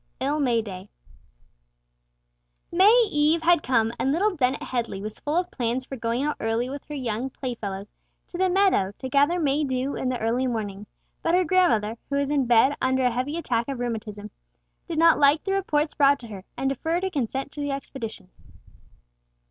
Ill 0.19 0.39
May 0.39 0.63
Day. 0.63 0.89
May 2.71 3.07
Eve 3.11 3.43
had 3.43 3.61
come, 3.61 3.93
and 3.99 4.11
little 4.11 4.35
Dennet 4.35 4.63
Headley 4.63 4.99
was 4.99 5.19
full 5.19 5.35
of 5.37 5.51
plans 5.51 5.85
for 5.85 5.95
going 5.95 6.23
out 6.23 6.37
early 6.39 6.71
with 6.71 6.83
her 6.85 6.95
young 6.95 7.29
playfellows 7.29 7.93
to 8.29 8.35
the 8.39 8.49
meadow 8.49 8.93
to 8.97 9.09
gather 9.09 9.39
May 9.39 9.63
dew 9.63 9.95
in 9.95 10.09
the 10.09 10.17
early 10.17 10.47
morning, 10.47 10.87
but 11.21 11.35
her 11.35 11.43
grandmother, 11.45 11.99
who 12.09 12.15
was 12.15 12.31
in 12.31 12.47
bed 12.47 12.75
under 12.81 13.03
a 13.05 13.11
heavy 13.11 13.37
attack 13.37 13.67
of 13.67 13.77
rheumatism, 13.77 14.31
did 14.87 14.97
not 14.97 15.19
like 15.19 15.43
the 15.43 15.53
reports 15.53 15.93
brought 15.93 16.17
to 16.21 16.29
her, 16.29 16.45
and 16.57 16.69
deferred 16.69 17.03
her 17.03 17.11
consent 17.11 17.51
to 17.51 17.61
the 17.61 17.69
expedition. 17.71 18.31